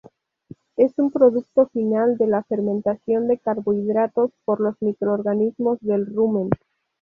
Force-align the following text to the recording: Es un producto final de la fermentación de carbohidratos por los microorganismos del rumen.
Es 0.77 0.97
un 0.97 1.11
producto 1.11 1.67
final 1.67 2.17
de 2.17 2.25
la 2.25 2.41
fermentación 2.41 3.27
de 3.27 3.37
carbohidratos 3.37 4.31
por 4.45 4.59
los 4.59 4.73
microorganismos 4.81 5.77
del 5.81 6.07
rumen. 6.07 6.49